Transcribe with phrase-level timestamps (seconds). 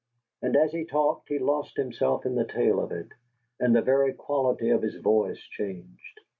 [0.41, 3.09] And as he talked he lost himself in the tale of it,
[3.59, 6.21] and the very quality of his voice changed.